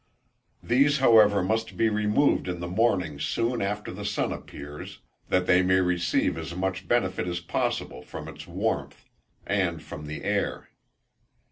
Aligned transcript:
These 0.63 0.97
however 0.97 1.43
must 1.43 1.77
be 1.77 1.87
removed 1.87 2.47
in 2.47 2.59
the 2.59 2.67
morning 2.67 3.19
soon 3.19 3.61
after 3.61 3.91
the 3.91 4.03
sun 4.03 4.33
appears, 4.33 4.97
that 5.29 5.45
they 5.45 5.61
may 5.61 5.79
receive 5.79 6.39
as 6.39 6.55
much 6.55 6.87
benefit 6.87 7.27
as 7.27 7.39
possible 7.39 8.01
from 8.01 8.27
its 8.27 8.47
warmth, 8.47 9.05
and 9.45 9.79
from 9.79 10.07
the 10.07 10.23
air. 10.23 10.69